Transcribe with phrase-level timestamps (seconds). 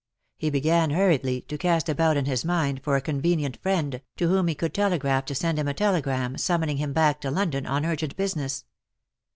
[0.35, 4.27] He began^ hurriedly, to cast about in his mind for a con venient friendj to
[4.29, 7.85] whom he could telegraph to send him a telegram, summoning him back to London on
[7.85, 8.65] urgent business.